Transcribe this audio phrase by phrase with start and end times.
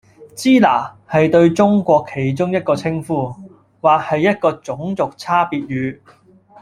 [0.35, 3.29] 支那，係對中國其中一個稱呼，
[3.81, 5.99] 或係一個種族差別語